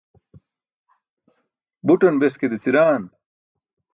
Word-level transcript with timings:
butan 1.85 2.15
beske 2.21 2.47
deciraan 2.53 3.03